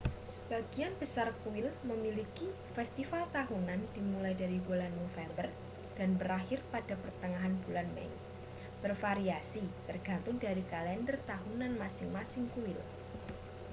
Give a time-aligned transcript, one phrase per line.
[0.35, 5.45] sebagian besar kuil memiliki festival tahunan dimulai dari bulan november
[5.97, 8.09] dan berakhir pada pertengahan bulan mei
[8.81, 12.79] bervariasi tergantung dari kalender tahunan masing-masing kuil